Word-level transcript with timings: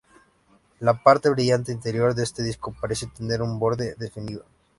La 0.79 1.03
parte 1.03 1.29
brillante 1.29 1.71
interior 1.71 2.15
de 2.15 2.23
este 2.23 2.41
disco 2.41 2.75
parece 2.81 3.05
tener 3.05 3.43
un 3.43 3.59
borde 3.59 3.93
definido. 3.99 4.43